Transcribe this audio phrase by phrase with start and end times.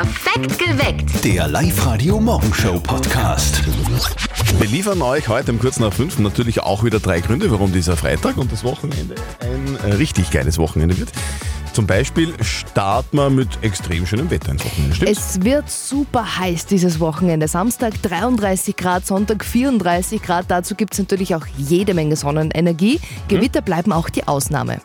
[0.00, 1.24] Perfekt geweckt.
[1.26, 3.62] Der Live-Radio-Morgenshow-Podcast.
[4.58, 7.98] Wir liefern euch heute um kurz nach fünf natürlich auch wieder drei Gründe, warum dieser
[7.98, 11.12] Freitag und das Wochenende ein richtig geiles Wochenende wird.
[11.74, 15.36] Zum Beispiel starten wir mit extrem schönem Wetter ins Wochenende, stimmt's?
[15.36, 17.46] Es wird super heiß dieses Wochenende.
[17.46, 20.46] Samstag 33 Grad, Sonntag 34 Grad.
[20.48, 23.00] Dazu gibt es natürlich auch jede Menge Sonnenenergie.
[23.28, 24.80] Gewitter bleiben auch die Ausnahme.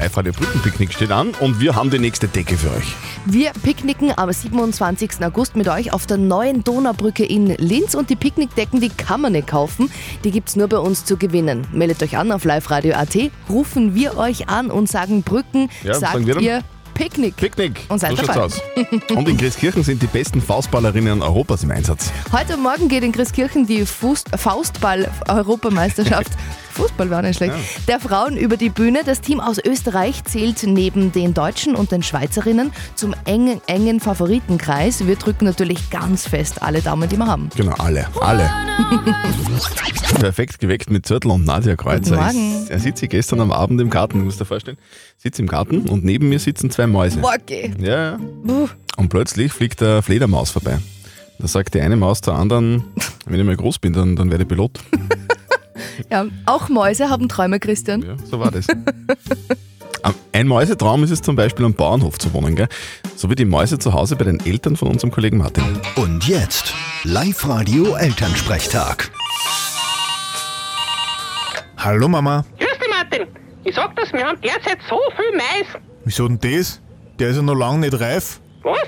[0.00, 2.96] Live-Radio Brückenpicknick steht an und wir haben die nächste Decke für euch.
[3.26, 5.22] Wir picknicken am 27.
[5.22, 9.32] August mit euch auf der neuen Donaubrücke in Linz und die Picknickdecken, die kann man
[9.32, 9.90] nicht kaufen.
[10.24, 11.66] Die gibt es nur bei uns zu gewinnen.
[11.72, 13.16] Meldet euch an auf liveradio.at,
[13.48, 16.42] rufen wir euch an und sagen Brücken, Ja, sagt sagen wir dann?
[16.42, 17.36] ihr Picknick.
[17.36, 17.80] Picknick.
[17.88, 18.40] Und seid so dabei.
[18.42, 18.60] aus.
[19.14, 22.10] Und in Christkirchen sind die besten Faustballerinnen Europas im Einsatz.
[22.30, 26.30] Heute Morgen geht in Christkirchen die Fuß Faustball-Europameisterschaft.
[26.70, 27.54] Fußball war nicht schlecht.
[27.88, 29.00] Der Frauen über die Bühne.
[29.04, 35.06] Das Team aus Österreich zählt neben den Deutschen und den Schweizerinnen zum engen, engen Favoritenkreis.
[35.06, 37.50] Wir drücken natürlich ganz fest alle Daumen, die wir haben.
[37.56, 38.06] Genau, alle.
[38.20, 38.50] Alle.
[40.20, 42.16] Perfekt geweckt mit Zürtel und Nadja Kreuzer.
[42.16, 42.66] Guten Morgen.
[42.68, 44.76] Er sitzt hier gestern am Abend im Garten, musst du dir vorstellen.
[45.16, 47.20] Sitzt im Garten und neben mir sitzen zwei Mäuse.
[47.22, 47.72] Okay.
[47.78, 48.18] Ja, ja.
[48.96, 50.78] Und plötzlich fliegt eine Fledermaus vorbei.
[51.38, 52.84] Da sagt die eine Maus zur anderen,
[53.24, 54.78] wenn ich mal groß bin, dann, dann werde ich Pilot.
[56.10, 58.02] Ja, auch Mäuse haben Träume, Christian.
[58.02, 58.66] Ja, so war das.
[60.32, 62.68] Ein Mäusetraum ist es zum Beispiel am Bauernhof zu wohnen, gell?
[63.16, 65.62] So wie die Mäuse zu Hause bei den Eltern von unserem Kollegen Martin.
[65.96, 66.72] Und jetzt
[67.04, 69.10] Live-Radio-Elternsprechtag.
[71.76, 72.46] Hallo Mama.
[72.58, 73.26] Grüß dich, Martin.
[73.64, 75.66] Ich sag das, wir haben derzeit so viel Mais.
[76.04, 76.80] Wieso denn das?
[77.18, 78.40] Der ist ja noch lange nicht reif.
[78.62, 78.78] Was?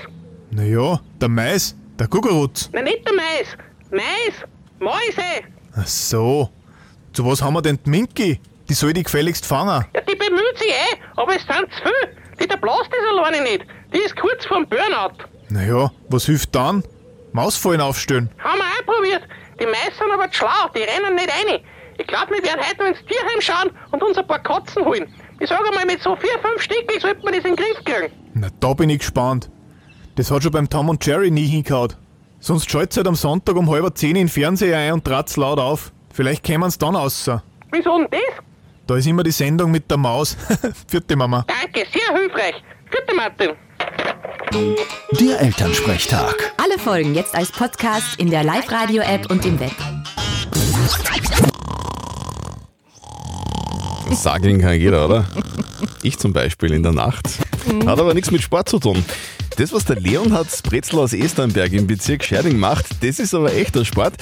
[0.51, 2.69] Naja, der Mais, der Gugerutz.
[2.73, 3.55] Nein, nicht der Mais.
[3.91, 4.33] Mais.
[4.79, 5.43] Mäuse.
[5.75, 6.49] Ach so.
[7.13, 8.39] Zu was haben wir denn die Minki?
[8.67, 9.85] Die soll die gefälligst fangen.
[9.93, 12.17] Ja, die bemüht sich eh, aber es sind zu viel.
[12.41, 13.65] Die der blast das alleine nicht.
[13.93, 15.23] Die ist kurz vorm Burnout.
[15.49, 16.83] Naja, was hilft dann?
[17.33, 18.29] Mausfallen aufstellen.
[18.39, 19.21] Haben wir auch probiert.
[19.59, 21.59] Die Mais sind aber zu schlau, die rennen nicht rein.
[21.99, 25.13] Ich glaub, wir werden heute noch ins Tierheim schauen und uns ein paar Katzen holen.
[25.39, 28.13] Ich sag einmal, mit so vier, fünf Stückchen sollte man das in den Griff kriegen.
[28.33, 29.51] Na, da bin ich gespannt.
[30.15, 31.93] Das hat schon beim Tom und Jerry nie hingehauen.
[32.39, 35.59] Sonst schalt's halt am Sonntag um halb zehn in den Fernseher ein und trat's laut
[35.59, 35.91] auf.
[36.13, 37.27] Vielleicht kämen's dann raus.
[37.71, 38.21] Wieso denn das?
[38.85, 40.37] Da ist immer die Sendung mit der Maus.
[40.87, 41.43] Vierte Mama.
[41.47, 42.53] Danke, sehr hilfreich.
[42.91, 43.49] Gute Martin.
[45.19, 46.53] Der Elternsprechtag.
[46.63, 49.71] Alle Folgen jetzt als Podcast in der Live-Radio-App und im Web.
[54.11, 55.25] Sageln kann jeder, oder?
[56.03, 57.27] Ich zum Beispiel in der Nacht.
[57.87, 59.03] Hat aber nichts mit Sport zu tun.
[59.57, 63.85] Das, was der Leonhard Bretzl aus Esternberg im Bezirk Scherding macht, das ist aber echter
[63.85, 64.15] Sport.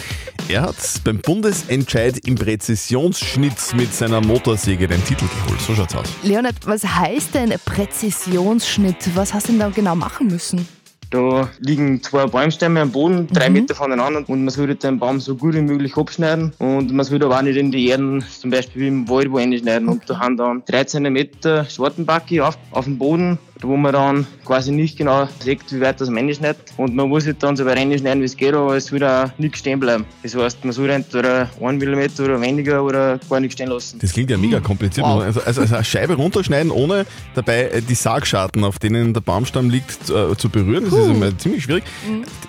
[0.49, 0.75] Er hat
[1.05, 5.61] beim Bundesentscheid im Präzisionsschnitt mit seiner Motorsäge den Titel geholt.
[5.61, 6.09] So schaut's aus.
[6.23, 9.15] Leonard, was heißt denn Präzisionsschnitt?
[9.15, 10.67] Was hast du denn da genau machen müssen?
[11.11, 15.35] Da liegen zwei Baumstämme am Boden, drei Meter voneinander und man sollte den Baum so
[15.35, 18.87] gut wie möglich abschneiden und man sollte aber auch nicht in die Erden, zum Beispiel
[18.87, 19.89] im Wald, wo einschneiden.
[19.89, 24.71] Und da haben dann 13 Meter Schwartenbacke auf, auf dem Boden, wo man dann quasi
[24.71, 26.73] nicht genau sieht, wie weit das man einschneidet.
[26.77, 29.29] Und man muss halt dann so weit reinschneiden, wie es geht, aber es soll auch
[29.37, 30.05] nichts stehen bleiben.
[30.23, 33.99] Das heißt, man soll entweder 1 mm oder weniger oder gar nichts stehen lassen.
[33.99, 35.05] Das klingt ja mega kompliziert.
[35.05, 35.21] Wow.
[35.23, 37.05] Also, also, also eine Scheibe runterschneiden, ohne
[37.35, 40.85] dabei äh, die Sargscharten, auf denen der Baumstamm liegt, äh, zu berühren.
[40.85, 41.83] Das ist immer ziemlich schwierig.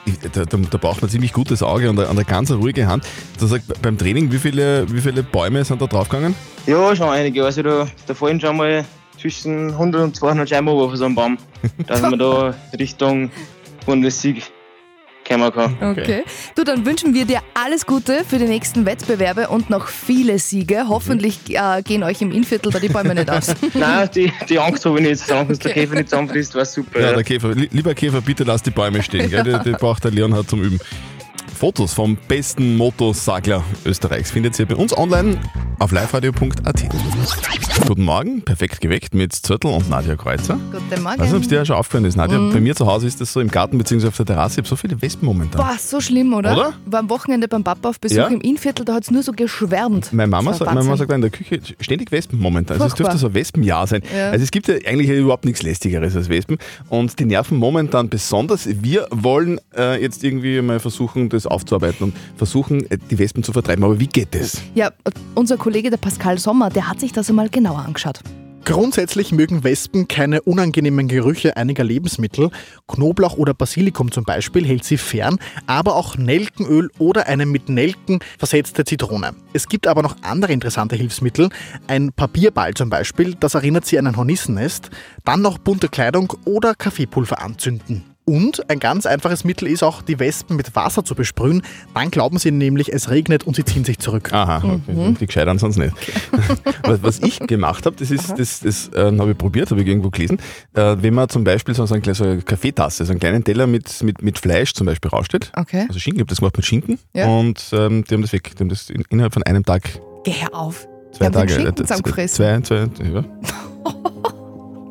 [0.06, 2.87] Ich- Da, da, da braucht man ziemlich gutes Auge und eine, und eine ganz ruhige
[2.87, 3.05] Hand.
[3.39, 6.34] Du sagst, beim Training, wie viele, wie viele Bäume sind da draufgegangen?
[6.67, 7.44] Ja, schon einige.
[7.44, 8.84] Also da, da fallen schon mal
[9.21, 11.39] zwischen 100 und 200 Scheiben runter von so einem Baum,
[11.87, 13.31] dass man da Richtung
[13.87, 14.43] Bundessieg
[15.27, 15.77] kommen kann.
[15.81, 16.25] Okay.
[16.56, 20.87] Du, dann wünschen wir dir alles Gute für die nächsten Wettbewerbe und noch viele Siege.
[20.89, 23.55] Hoffentlich äh, gehen euch im Innviertel da die Bäume nicht aus.
[23.75, 25.25] Nein, die, die Angst habe ich nicht.
[25.25, 27.00] Solange uns der Käfer nicht zusammenfrisst, war super.
[27.00, 27.55] Ja, der Käfer.
[27.55, 29.31] Li- Lieber Käfer, bitte lass die Bäume stehen.
[29.31, 29.44] Gell?
[29.44, 30.81] Die, die braucht der Leonhard zum Üben.
[31.62, 35.39] Fotos vom besten Motosagler Österreichs findet ihr bei uns online
[35.78, 36.84] auf liveradio.at.
[37.87, 40.59] Guten Morgen, perfekt geweckt mit Zürtel und Nadja Kreuzer.
[40.73, 41.21] Guten Morgen.
[41.21, 42.39] Weiß nicht, ob es dir ja schon aufgefallen ist, Nadja.
[42.53, 44.09] Bei mir zu Hause ist das so im Garten bzw.
[44.09, 44.55] auf der Terrasse.
[44.55, 45.61] Ich habe so viele Wespen momentan.
[45.61, 46.53] Boah, so schlimm, oder?
[46.53, 46.73] Oder?
[46.87, 48.26] War am Wochenende beim Papa auf Besuch Ja?
[48.26, 50.12] im Innviertel, da hat es nur so geschwärmt.
[50.12, 52.75] Meine Mama, sagt, meine Mama sagt in der Küche ständig Wespen momentan.
[52.75, 54.03] Also es dürfte so ein Wespenjahr sein.
[54.17, 54.31] Ja.
[54.31, 56.58] Also es gibt ja eigentlich überhaupt nichts Lästigeres als Wespen.
[56.88, 58.69] Und die nerven momentan besonders.
[58.82, 63.52] Wir wollen äh, jetzt irgendwie mal versuchen, das aufzuarbeiten und versuchen, äh, die Wespen zu
[63.52, 63.84] vertreiben.
[63.84, 64.60] Aber wie geht das?
[64.75, 64.90] Ja,
[65.34, 68.20] unser Kollege, der Pascal Sommer, der hat sich das einmal genauer angeschaut.
[68.64, 72.50] Grundsätzlich mögen Wespen keine unangenehmen Gerüche einiger Lebensmittel.
[72.87, 78.20] Knoblauch oder Basilikum zum Beispiel hält sie fern, aber auch Nelkenöl oder eine mit Nelken
[78.38, 79.32] versetzte Zitrone.
[79.52, 81.48] Es gibt aber noch andere interessante Hilfsmittel.
[81.88, 84.90] Ein Papierball zum Beispiel, das erinnert sie an ein Hornissennest.
[85.25, 88.12] Dann noch bunte Kleidung oder Kaffeepulver anzünden.
[88.24, 91.62] Und ein ganz einfaches Mittel ist auch, die Wespen mit Wasser zu besprühen.
[91.92, 94.32] Dann glauben sie nämlich, es regnet und sie ziehen sich zurück.
[94.32, 95.14] Aha, okay.
[95.19, 95.92] die gescheitern sonst nicht.
[96.84, 99.88] was, was ich gemacht habe, das ist, das, das äh, habe ich probiert, habe ich
[99.88, 100.38] irgendwo gelesen.
[100.72, 103.66] Äh, wenn man zum Beispiel so, so, eine, so eine Kaffeetasse, so einen kleinen Teller
[103.66, 105.50] mit, mit, mit Fleisch zum Beispiel raussteht.
[105.56, 105.86] Okay.
[105.88, 107.26] Also Schinken, ich habe das gemacht mit Schinken Ja.
[107.26, 108.52] und ähm, die haben das weg.
[108.54, 109.82] Die haben das in, innerhalb von einem Tag,
[110.24, 110.86] Geh her auf.
[111.12, 111.52] zwei haben den Tage.
[111.54, 112.64] Schinken äh, zusammengefressen.
[112.64, 113.24] Zwei, zwei, ja.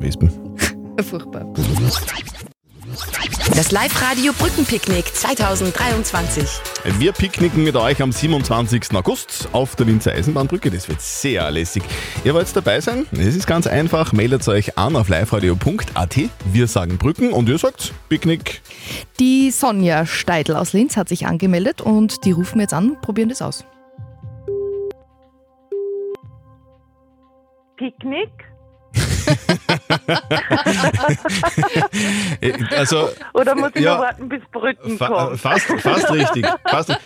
[0.00, 0.30] Wespen.
[1.02, 1.46] Furchtbar.
[3.54, 6.44] Das Live-Radio Brückenpicknick 2023.
[6.98, 8.92] Wir picknicken mit euch am 27.
[8.94, 10.68] August auf der Linzer Eisenbahnbrücke.
[10.68, 11.84] Das wird sehr lässig.
[12.24, 13.06] Ihr wollt dabei sein?
[13.12, 14.12] Es ist ganz einfach.
[14.12, 16.16] Meldet euch an auf liveradio.at.
[16.46, 18.62] Wir sagen Brücken und ihr sagt Picknick.
[19.20, 23.28] Die Sonja Steidl aus Linz hat sich angemeldet und die rufen wir jetzt an, probieren
[23.28, 23.64] das aus.
[27.76, 28.51] Picknick?
[32.76, 33.94] Also, Oder muss ich Ja.
[33.94, 35.40] noch warten, bis Brücken fa kommt?
[35.40, 36.46] fast, fast richtig.
[36.68, 36.96] Fast,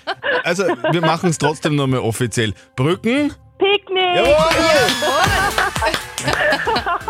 [0.44, 2.54] also, wir machen es trotzdem nochmal offiziell.
[2.76, 3.32] Brücken.
[3.58, 4.26] Picknick!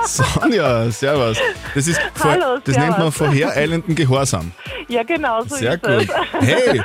[0.07, 1.39] Sonja, servus.
[1.75, 4.53] Das, ist vor, Hallo, das nennt man vorhereilenden Gehorsam.
[4.89, 5.93] Ja, genau so Sehr ist gut.
[5.93, 6.47] es.
[6.47, 6.83] Hey,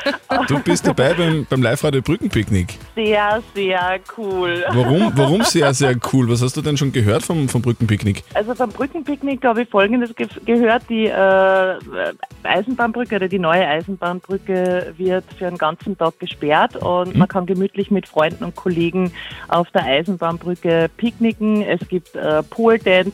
[0.47, 2.79] du bist dabei beim, beim Live-Radio Brückenpicknick.
[2.95, 4.65] Sehr, sehr cool.
[4.69, 6.29] Warum, warum sehr, sehr cool?
[6.29, 8.23] Was hast du denn schon gehört vom, vom Brückenpicknick?
[8.33, 10.83] Also beim Brückenpicknick habe ich Folgendes ge gehört.
[10.89, 11.79] Die äh,
[12.43, 17.91] Eisenbahnbrücke oder die neue Eisenbahnbrücke wird für einen ganzen Tag gesperrt und man kann gemütlich
[17.91, 19.13] mit Freunden und Kollegen
[19.47, 21.61] auf der Eisenbahnbrücke picknicken.
[21.61, 22.41] Es gibt äh,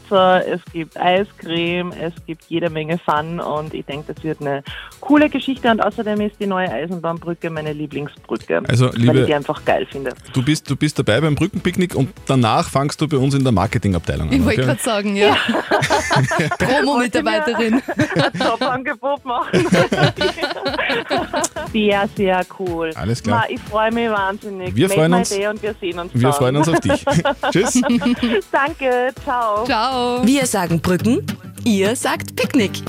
[0.08, 4.64] Pole-Dancer, es gibt Eiscreme, es gibt jede Menge Fun und ich denke, das wird eine
[5.00, 9.34] coole Geschichte und außerdem ist die neue Eisenbahnbrücke meine Lieblingsbrücke, Also, weil liebe- ich die
[9.36, 10.14] einfach geil finde.
[10.34, 13.52] Du bist, du bist dabei beim Brückenpicknick und danach fangst du bei uns in der
[13.54, 14.34] Marketingabteilung an.
[14.34, 14.68] Ich wollte Okay?
[14.68, 15.36] gerade sagen, ja.
[16.60, 17.76] Promo-Mitarbeiterin.
[17.76, 19.66] ein Top-Angebot machen.
[21.72, 22.92] sehr, sehr cool.
[22.96, 23.40] Alles klar.
[23.40, 24.76] Ma, ich freue mich wahnsinnig.
[24.76, 25.32] Wir Make freuen my uns.
[25.32, 26.34] Und wir sehen uns Wir dann.
[26.34, 27.06] freuen uns auf dich.
[27.52, 27.82] Tschüss.
[28.52, 29.66] Danke, ciao.
[29.66, 30.26] Ciao.
[30.26, 31.26] Wir sagen Brücken,
[31.68, 32.82] ihr sagt Picknick.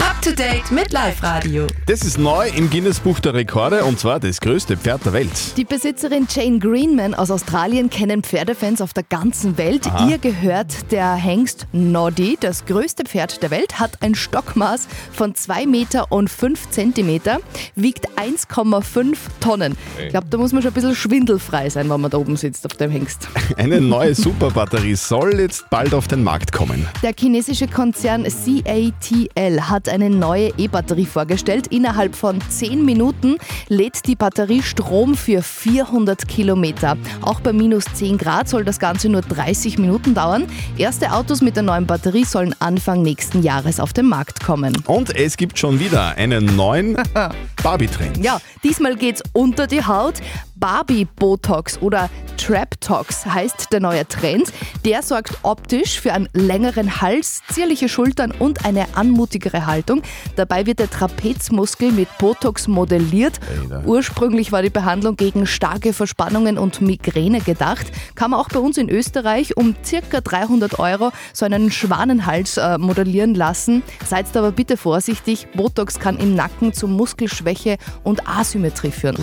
[0.00, 1.66] Up to date mit Live-Radio.
[1.86, 5.54] Das ist neu im Guinness-Buch der Rekorde und zwar das größte Pferd der Welt.
[5.58, 9.86] Die Besitzerin Jane Greenman aus Australien kennen Pferdefans auf der ganzen Welt.
[10.08, 15.66] Ihr gehört der Hengst Noddy, das größte Pferd der Welt, hat ein Stockmaß von 2
[15.66, 17.40] Meter und 5 Zentimeter,
[17.74, 19.76] wiegt 1,5 Tonnen.
[20.02, 22.64] Ich glaube, da muss man schon ein bisschen schwindelfrei sein, wenn man da oben sitzt
[22.64, 23.28] auf dem Hengst.
[23.58, 26.88] Eine neue Superbatterie soll jetzt bald auf den Markt kommen.
[27.02, 31.66] Der chinesische Konzern CATL hat eine neue E-Batterie vorgestellt.
[31.66, 33.36] Innerhalb von 10 Minuten
[33.68, 36.96] lädt die Batterie Strom für 400 Kilometer.
[37.20, 40.46] Auch bei minus 10 Grad soll das Ganze nur 30 Minuten dauern.
[40.78, 44.76] Erste Autos mit der neuen Batterie sollen Anfang nächsten Jahres auf den Markt kommen.
[44.86, 46.96] Und es gibt schon wieder einen neuen
[47.64, 48.24] Barbie-Trend.
[48.24, 50.20] Ja, diesmal geht's unter die Haut.
[50.56, 54.52] Barbie Botox oder Trap-Tox heißt der neue Trend.
[54.84, 60.02] Der sorgt optisch für einen längeren Hals, zierliche Schultern und eine anmutigere Haltung.
[60.36, 63.40] Dabei wird der Trapezmuskel mit Botox modelliert.
[63.84, 67.86] Ursprünglich war die Behandlung gegen starke Verspannungen und Migräne gedacht.
[68.14, 72.78] Kann man auch bei uns in Österreich um circa 300 Euro so einen Schwanenhals äh,
[72.78, 73.82] modellieren lassen.
[74.06, 75.46] Seid aber bitte vorsichtig.
[75.54, 79.16] Botox kann im Nacken zu Muskelschwäche und Asymmetrie führen.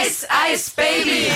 [0.00, 1.30] Eis, Eis, Baby.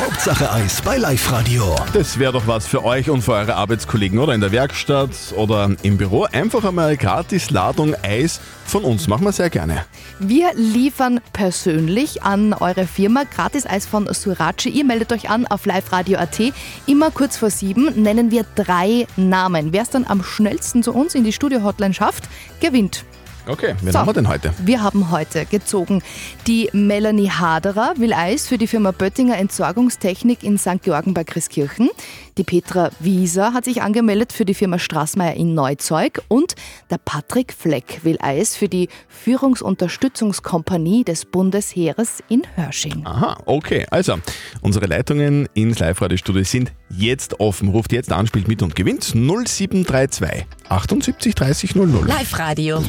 [0.00, 1.76] Hauptsache Eis bei Live-Radio.
[1.92, 5.76] Das wäre doch was für euch und für eure Arbeitskollegen oder in der Werkstatt oder
[5.82, 6.24] im Büro.
[6.24, 9.08] Einfach einmal eine gratis Ladung Eis von uns.
[9.08, 9.84] Machen wir sehr gerne.
[10.18, 14.66] Wir liefern persönlich an eure Firma gratis Eis von Surace.
[14.66, 16.40] Ihr meldet euch an auf liveradio.at.
[16.86, 19.72] Immer kurz vor sieben nennen wir drei Namen.
[19.72, 22.24] Wer es dann am schnellsten zu uns in die Studio-Hotline schafft,
[22.60, 23.04] gewinnt.
[23.48, 23.98] Okay, wen So.
[23.98, 24.52] haben wir denn heute?
[24.58, 26.02] Wir haben heute gezogen
[26.46, 30.82] die Melanie Haderer will Eis für die Firma Böttinger Entsorgungstechnik in St.
[30.82, 31.88] Georgen bei Christkirchen.
[32.36, 36.54] Die Petra Wieser hat sich angemeldet für die Firma Straßmeier in Neuzeug und
[36.90, 43.04] der Patrick Fleck will Eis für die Führungsunterstützungskompanie des Bundesheeres in Hörsching.
[43.04, 43.86] Aha, okay.
[43.90, 44.18] Also,
[44.60, 47.68] unsere Leitungen ins Live-Radio-Studio sind jetzt offen.
[47.68, 52.06] Ruft jetzt an, spielt mit und gewinnt 0732 78 30 00.
[52.06, 52.82] Live-Radio.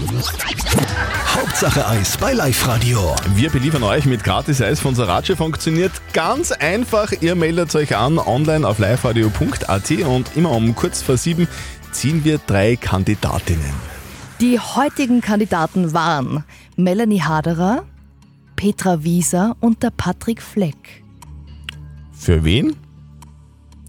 [1.28, 3.16] Hauptsache Eis bei Live-Radio.
[3.36, 5.36] Wir beliefern euch mit Gratis-Eis von Sarace.
[5.36, 7.12] Funktioniert ganz einfach.
[7.22, 11.48] Ihr meldet euch an online auf liveradio.at und immer um kurz vor sieben
[11.92, 13.74] ziehen wir drei Kandidatinnen.
[14.42, 16.44] Die heutigen Kandidaten waren
[16.76, 17.84] Melanie Haderer,
[18.56, 21.04] Petra Wieser und der Patrick Fleck.
[22.12, 22.76] Für wen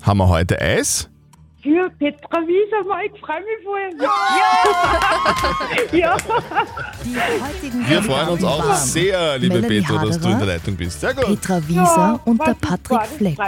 [0.02, 1.08] haben wir heute Eis?
[1.62, 3.90] Für Petra Wieser, ich freue mich voll.
[4.00, 4.08] Ja!
[5.98, 6.16] ja.
[7.04, 10.76] Die heutigen Wir freuen uns auch sehr, liebe Melanie Petra, dass du in der Leitung
[10.76, 10.98] bist.
[11.02, 11.26] Sehr gut.
[11.26, 13.38] Petra Wieser und war der Patrick Fleck.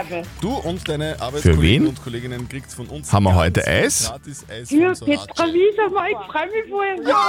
[0.41, 1.87] Du und deine Für Arbeitskollegen wen?
[1.87, 4.07] und Kolleginnen kriegst von uns Haben wir heute Eis?
[4.07, 5.53] gratis Eis Für Petra Sorace.
[5.53, 7.07] Wieser, ich freue mich voll.
[7.07, 7.23] Ja!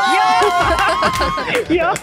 [1.75, 1.95] Ja!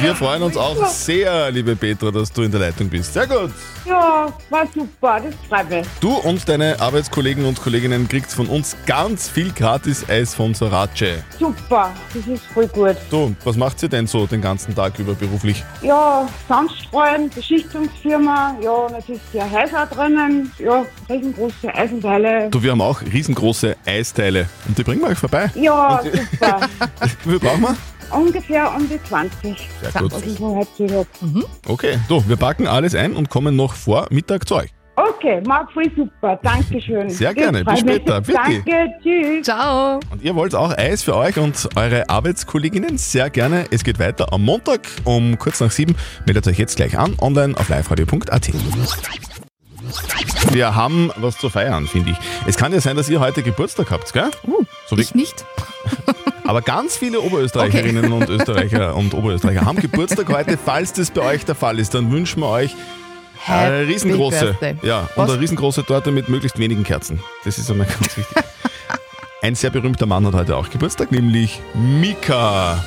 [0.00, 3.12] Wir freuen uns auch sehr, liebe Petra, dass du in der Leitung bist.
[3.12, 3.50] Sehr gut.
[3.84, 5.86] Ja, war super, das freut mich.
[6.00, 11.22] Du und deine Arbeitskollegen und Kolleginnen kriegst von uns ganz viel gratis Eis von Sorace.
[11.38, 12.96] Super, das ist voll gut.
[13.10, 15.62] Du, was macht ihr denn so den ganzen Tag über beruflich?
[15.82, 22.48] Ja, Sandstreuen, Beschichtungsfirma, ja, natürlich die Häuser drinnen, ja, riesengroße Eisenteile.
[22.50, 25.50] Du, wir haben auch riesengroße Eisteile und die bringen wir euch vorbei.
[25.54, 26.60] Ja, super.
[27.24, 27.76] Wie viel brauchen wir?
[28.10, 29.68] Ungefähr um die 20.
[29.82, 30.12] Sehr gut.
[30.12, 31.08] Was ich mir heute gehört.
[31.66, 34.70] Okay, du, wir packen alles ein und kommen noch vor Mittag zu euch.
[35.16, 36.38] Okay, mag voll super.
[36.42, 37.10] Dankeschön.
[37.10, 37.64] Sehr gerne.
[37.64, 38.20] Bis später.
[38.20, 38.38] Bitte.
[38.42, 39.44] Danke, tschüss.
[39.44, 40.00] Ciao.
[40.10, 42.96] Und ihr wollt auch Eis für euch und eure Arbeitskolleginnen?
[42.96, 43.66] Sehr gerne.
[43.70, 45.96] Es geht weiter am Montag um kurz nach sieben.
[46.26, 48.50] Meldet euch jetzt gleich an, online auf liveradio.at.
[50.52, 52.16] Wir haben was zu feiern, finde ich.
[52.46, 54.30] Es kann ja sein, dass ihr heute Geburtstag habt, gell?
[54.86, 55.44] so wie, Ich nicht.
[56.44, 60.56] aber ganz viele Oberösterreicherinnen und Österreicher und Oberösterreicher haben Geburtstag heute.
[60.56, 62.74] Falls das bei euch der Fall ist, dann wünschen wir euch
[63.46, 64.76] eine Happy riesengroße, Birthday.
[64.82, 65.30] ja, und Was?
[65.30, 67.20] eine riesengroße Torte mit möglichst wenigen Kerzen.
[67.44, 68.36] Das ist einmal ganz wichtig.
[69.42, 72.84] Ein sehr berühmter Mann hat heute auch Geburtstag, nämlich Mika.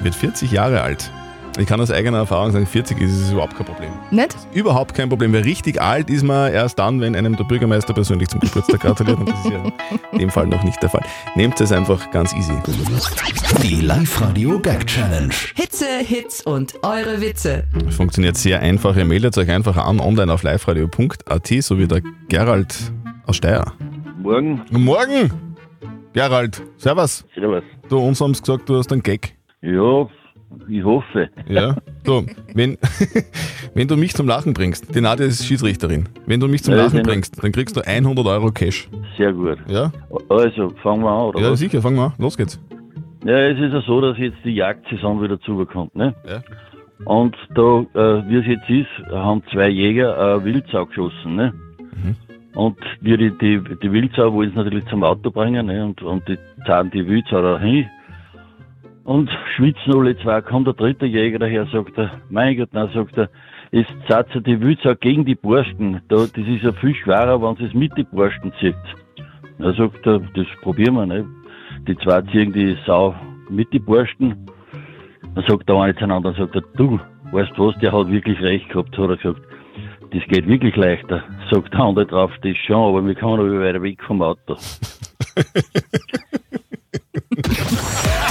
[0.00, 1.10] Wird 40 Jahre alt.
[1.58, 3.90] Ich kann aus eigener Erfahrung sagen, 40 ist es überhaupt kein Problem.
[4.12, 4.36] Nicht?
[4.54, 8.28] Überhaupt kein Problem, weil richtig alt ist man erst dann, wenn einem der Bürgermeister persönlich
[8.28, 9.18] zum Geburtstag gratuliert.
[9.18, 9.64] Und das ist ja
[10.12, 11.02] in dem Fall noch nicht der Fall.
[11.34, 12.52] Nehmt es einfach ganz easy.
[13.60, 15.34] Die Live-Radio Gag Challenge.
[15.56, 17.64] Hitze, Hits und eure Witze.
[17.90, 18.96] Funktioniert sehr einfach.
[18.96, 22.92] Ihr meldet euch einfach an online auf liveradio.at, so wie der Gerald
[23.26, 23.64] aus Steyr.
[24.22, 24.62] Morgen.
[24.70, 25.32] Morgen!
[26.12, 27.24] Gerald, servus.
[27.34, 27.64] Servus.
[27.88, 29.34] Du, uns haben gesagt, du hast einen Gag.
[29.60, 30.08] Ja,
[30.68, 31.28] ich hoffe.
[31.48, 32.78] Ja, du, wenn,
[33.74, 36.84] wenn du mich zum Lachen bringst, die Nadja ist Schiedsrichterin, wenn du mich zum Ja,
[36.84, 38.88] Lachen bringst, dann kriegst du 100 Euro Cash.
[39.16, 39.58] Sehr gut.
[39.68, 39.92] Ja?
[40.28, 41.58] Also, fangen wir an, oder Ja, was?
[41.58, 42.12] sicher, fangen wir an.
[42.18, 42.60] Los geht's.
[43.24, 46.14] Ja, es ist ja so, dass jetzt die Jagdsaison wieder zubekommt, ne?
[46.28, 46.42] Ja.
[47.04, 51.52] Und da, äh, wie es jetzt ist, haben zwei Jäger äh, Wildsau geschossen, ne?
[51.78, 52.16] Mhm.
[52.54, 55.84] Und wir die, die, die Wildsau wollen sie natürlich zum Auto bringen, ne?
[55.84, 57.86] Und, und die zahlen die Wildsau da hin.
[59.08, 63.16] Und schwitzen alle zwei, kommt der dritte Jäger daher, sagt er, mein Gott, dann sagt
[63.16, 63.30] er,
[63.70, 66.02] es zahlt sie die Wildsau gegen die Borsten.
[66.08, 68.74] Da, das ist ja viel schwerer, wenn es mit die Borsten zieht.
[69.60, 71.26] Er sagt er, das probieren wir, ne?
[71.86, 73.14] Die zwei ziehen die Sau
[73.48, 74.46] mit die Borsten.
[75.34, 77.00] Dann sagt der eine zu anderen, sagt er, du,
[77.32, 79.40] weißt was, der hat wirklich recht gehabt, hat er gesagt.
[80.12, 81.24] Das geht wirklich leichter.
[81.50, 84.58] Sagt der andere drauf, das schon, aber wir kommen aber weiter weg vom Auto.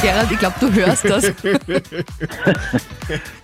[0.07, 1.25] Gerald, ich glaube, du hörst das.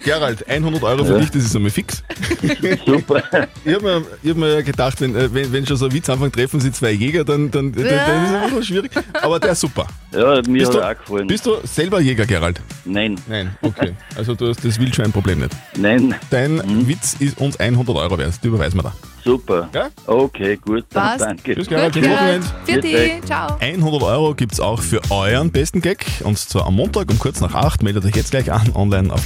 [0.04, 1.20] Gerald, 100 Euro für Ja.
[1.20, 2.04] dich, das ist einmal fix.
[2.86, 3.24] Super.
[3.66, 5.94] Ich habe mir, ich hab mir ja gedacht, wenn, äh, wenn, wenn schon so ein
[5.94, 8.92] Witz anfängt, treffen sie zwei Jäger, dann, dann, dann, dann ist es einfach schwierig.
[9.22, 9.88] Aber der ist super.
[10.12, 11.28] Ja, mir Bist hat du, er auch gefallen.
[11.28, 12.62] bist du selber Jäger, Gerald?
[12.86, 13.94] Nein, Nein, okay.
[14.16, 15.52] Also du hast das Wildschweinproblem nicht.
[15.78, 18.94] nein, Dein Witz ist uns 100 Euro wert, die überweisen wir da.
[19.24, 19.70] super.
[19.74, 19.90] Ja?
[20.06, 21.22] Okay, gut, dann Passt.
[21.22, 21.56] danke.
[21.56, 22.44] Tschüss, Gerald, Gut, schönes Gerald.
[22.44, 22.64] Wochenende.
[22.66, 22.82] Für
[23.22, 23.26] die.
[23.26, 23.58] Ciao.
[23.60, 27.40] 100 Euro gibt es auch für euren besten Gag und zwar am Montag um kurz
[27.42, 27.82] nach 8.
[27.84, 29.26] Meldet euch jetzt gleich an online auf